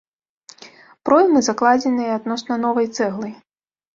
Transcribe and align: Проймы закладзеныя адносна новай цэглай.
Проймы 1.09 1.43
закладзеныя 1.49 2.11
адносна 2.21 2.53
новай 2.65 2.87
цэглай. 3.01 3.33